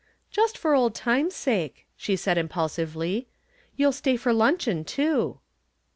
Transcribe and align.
"Just 0.31 0.57
for 0.57 0.73
old 0.73 0.95
time's 0.95 1.35
sake," 1.35 1.85
she 1.95 2.15
said 2.15 2.35
impulsively. 2.35 3.27
"You'll 3.75 3.91
stay 3.91 4.17
for 4.17 4.33
luncheon, 4.33 4.83
too." 4.83 5.37